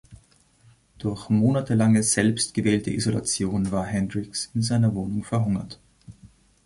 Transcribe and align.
Durch 0.97 1.29
monatelange 1.29 2.01
selbst 2.01 2.55
gewählte 2.55 2.89
Isolation 2.89 3.69
war 3.71 3.85
Hendriks 3.85 4.49
in 4.55 4.63
seiner 4.63 4.95
Wohnung 4.95 5.23
verhungert. 5.23 5.77